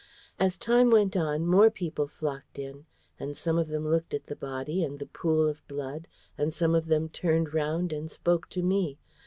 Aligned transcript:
As 0.39 0.57
time 0.57 0.89
went 0.89 1.15
on, 1.15 1.45
more 1.45 1.69
people 1.69 2.07
flocked 2.07 2.57
in; 2.57 2.87
and 3.19 3.37
some 3.37 3.59
of 3.59 3.67
them 3.67 3.87
looked 3.87 4.15
at 4.15 4.25
the 4.25 4.35
body 4.35 4.83
and 4.83 4.97
the 4.97 5.05
pool 5.05 5.47
of 5.47 5.61
blood; 5.67 6.07
and 6.39 6.51
some 6.51 6.73
of 6.73 6.87
them 6.87 7.07
turned 7.07 7.53
round 7.53 7.93
and 7.93 8.09
spoke 8.09 8.49
to 8.49 8.63
me. 8.63 8.97